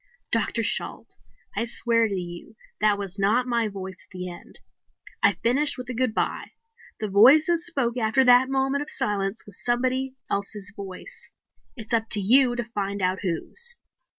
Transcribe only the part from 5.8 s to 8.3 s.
a goodbye. The voice that spoke after